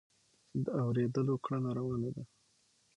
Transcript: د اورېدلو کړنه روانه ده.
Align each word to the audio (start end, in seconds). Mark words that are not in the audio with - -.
د 0.63 0.65
اورېدلو 0.83 1.35
کړنه 1.45 1.71
روانه 1.79 2.09
ده. 2.15 2.23